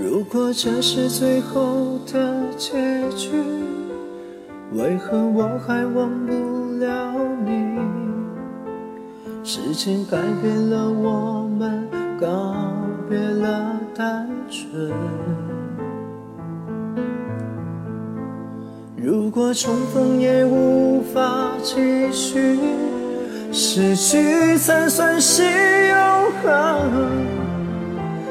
[0.00, 2.70] 如果这是最后的结
[3.16, 3.30] 局，
[4.72, 6.32] 为何我还忘不
[6.78, 7.12] 了
[7.44, 7.78] 你？
[9.42, 11.88] 时间改变了我们，
[12.20, 12.54] 告
[13.08, 14.92] 别了单纯。
[18.96, 21.74] 如果重逢也无法继
[22.12, 22.56] 续，
[23.50, 25.42] 失去才算是
[25.88, 25.96] 永
[26.42, 27.57] 恒。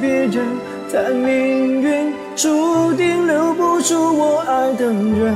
[0.00, 0.46] 别人？
[0.90, 5.34] 但命运注定留不住我爱的人。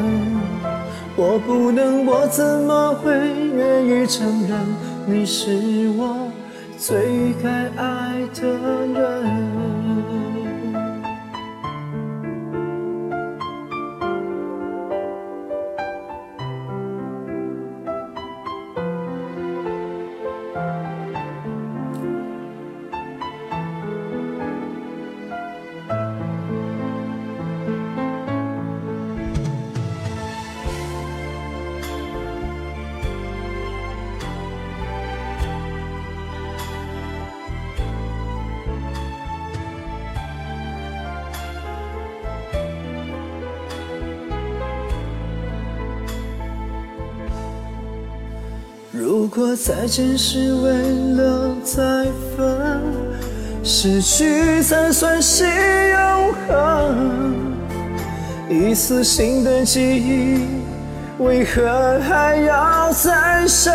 [1.14, 3.12] 我不能，我怎么会
[3.54, 4.58] 愿意承认
[5.04, 6.30] 你是我
[6.78, 8.48] 最该爱的
[8.98, 9.61] 人？
[49.04, 50.70] 如果再见是为
[51.16, 51.82] 了再
[52.36, 52.80] 分，
[53.64, 57.34] 失去才算是永恒。
[58.48, 60.46] 一丝新的记忆，
[61.18, 63.74] 为何还要再生？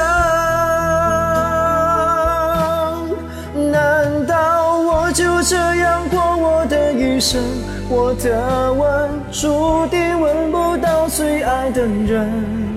[3.69, 7.43] 难道我就这样过我的一生？
[7.89, 12.76] 我的吻注定吻不到最爱的人。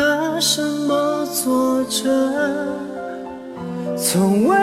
[0.00, 2.00] 拿什么作证？
[3.98, 4.56] 从未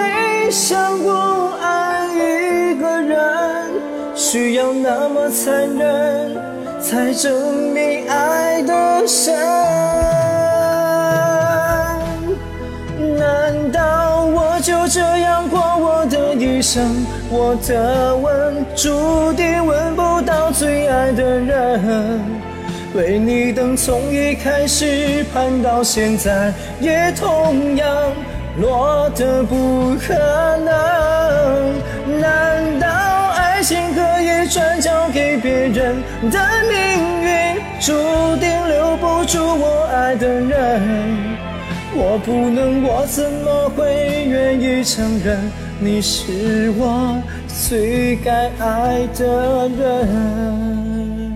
[0.49, 3.69] 想过爱一个人
[4.15, 6.35] 需要那么残忍，
[6.81, 9.35] 才证明爱的深。
[13.15, 16.83] 难道我就这样过我的一生？
[17.29, 22.19] 我的吻注定吻不到最爱的人。
[22.95, 27.87] 为你等从一开始盼到现在，也同样
[28.59, 30.13] 落得不可
[30.59, 32.19] 能。
[32.19, 32.87] 难道
[33.35, 36.01] 爱情可以转交给别人？
[36.31, 36.39] 的
[36.69, 37.93] 命运注
[38.37, 40.81] 定留不住我爱的人。
[41.93, 45.37] 我不能，我怎么会愿意承认
[45.79, 51.26] 你是我最该爱的人？